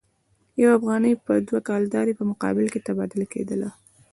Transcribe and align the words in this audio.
یو 0.61 0.69
افغانۍ 0.77 1.13
به 1.25 1.33
د 1.39 1.43
دوه 1.49 1.59
کلدارو 1.67 2.17
په 2.19 2.23
مقابل 2.31 2.65
کې 2.73 2.85
تبادله 2.87 3.25
کېدله. 3.33 3.69